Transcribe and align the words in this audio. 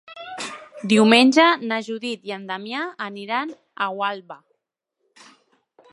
Diumenge 0.93 1.45
na 1.71 1.77
Judit 1.89 2.25
i 2.31 2.35
en 2.37 2.49
Damià 2.53 2.87
aniran 3.11 3.53
a 3.87 3.93
Gualba. 3.99 4.43